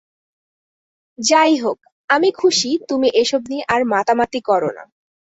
যাই 1.19 1.53
হোক, 1.57 1.77
আমি 2.09 2.29
খুশি 2.31 2.69
তুমি 2.89 3.07
এসব 3.13 3.41
নিয়ে 3.49 3.63
আর 3.69 3.81
মাতামাতি 3.85 4.39
করো 4.41 4.69
না। 4.77 4.83